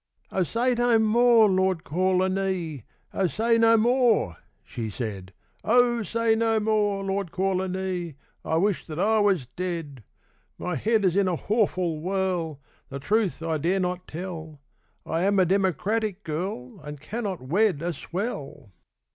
[0.31, 5.31] 'Oh, say no more, Lord Kawlinee, Oh, say no more!' she said;
[5.63, 10.03] 'Oh, say no more, Lord Kawlinee, I wish that I was dead;
[10.57, 12.59] My head is in a hawful whirl,
[12.89, 14.59] The truth I dare not tell
[15.05, 18.71] I am a democratic girl, And cannot wed a swell!